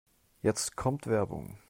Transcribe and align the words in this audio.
Jetzt 0.41 0.75
kommt 0.75 1.05
Werbung. 1.05 1.59